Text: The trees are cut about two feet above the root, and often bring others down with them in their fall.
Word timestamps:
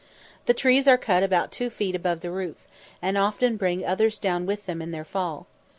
The 0.47 0.55
trees 0.55 0.87
are 0.87 0.97
cut 0.97 1.21
about 1.21 1.51
two 1.51 1.69
feet 1.69 1.93
above 1.93 2.21
the 2.21 2.31
root, 2.31 2.57
and 3.03 3.19
often 3.19 3.55
bring 3.55 3.85
others 3.85 4.17
down 4.17 4.47
with 4.47 4.65
them 4.65 4.81
in 4.81 4.89
their 4.89 5.05
fall. 5.05 5.45